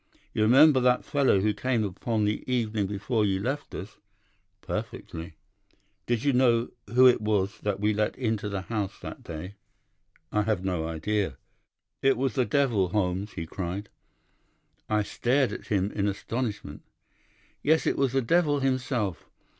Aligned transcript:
You 0.33 0.41
remember 0.41 0.79
that 0.79 1.05
fellow 1.05 1.41
who 1.41 1.53
came 1.53 1.83
upon 1.83 2.25
the 2.25 2.43
evening 2.51 2.87
before 2.87 3.23
you 3.23 3.39
left 3.39 3.75
us?' 3.75 3.99
"'Perfectly.' 4.61 5.35
"'Do 6.07 6.15
you 6.15 6.33
know 6.33 6.71
who 6.95 7.05
it 7.07 7.21
was 7.21 7.59
that 7.59 7.79
we 7.79 7.93
let 7.93 8.15
into 8.15 8.49
the 8.49 8.61
house 8.61 8.97
that 9.01 9.21
day?' 9.23 9.57
"'I 10.31 10.41
have 10.41 10.65
no 10.65 10.87
idea.' 10.87 11.37
"'It 12.01 12.17
was 12.17 12.33
the 12.33 12.45
devil, 12.45 12.87
Holmes,' 12.89 13.33
he 13.33 13.45
cried. 13.45 13.89
"I 14.89 15.03
stared 15.03 15.53
at 15.53 15.67
him 15.67 15.91
in 15.91 16.07
astonishment. 16.07 16.81
"'Yes, 17.61 17.85
it 17.85 17.95
was 17.95 18.11
the 18.13 18.23
devil 18.23 18.59
himself. 18.61 19.29